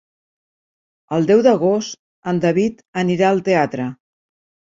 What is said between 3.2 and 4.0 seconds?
al teatre.